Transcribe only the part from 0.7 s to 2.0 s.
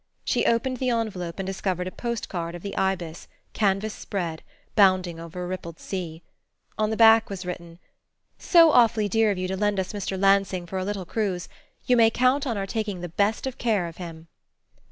the envelope and discovered a